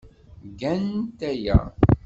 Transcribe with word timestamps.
Gant 0.59 1.19
aya. 1.29 1.57